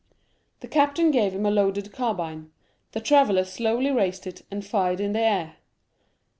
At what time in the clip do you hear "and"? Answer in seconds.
4.49-4.65